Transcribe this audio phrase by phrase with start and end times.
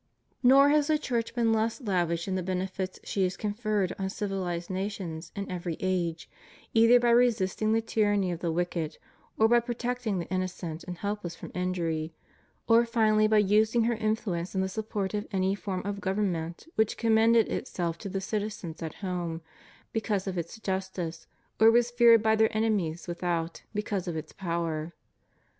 [0.41, 4.67] Nor has the Church been less lavish in the benefits she has conferred on civilized
[4.71, 6.27] nations in every age,
[6.73, 8.97] either by resisting the tyranny of the wicked,
[9.37, 12.15] or by protecting the innocent and helpless from injury;
[12.67, 16.97] or finally by using her influence in the support of any form of government which
[16.97, 19.43] commended itself to the citizens at home,
[19.93, 21.27] because of its justice,
[21.59, 24.93] or was feared by their enemies without, because of its power.